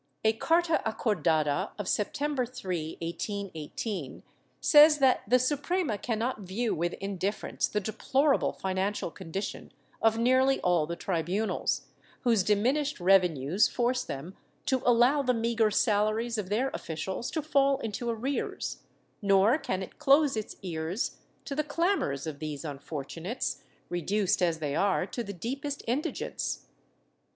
[0.23, 4.23] A carta acordada of September 3, 1818,
[4.59, 10.87] says that the Suprema cannot view with indifference the deplorable financial condition of nearly all
[10.87, 11.83] the tribunals,
[12.21, 14.35] whose diminished revenues force them
[14.65, 18.79] to allow the meagre salaries of their officials to fall into arrears,
[19.21, 24.73] nor can it close its ears to the clamors of these unfortunates, reduced as they
[24.75, 26.65] are to the deepest indigence.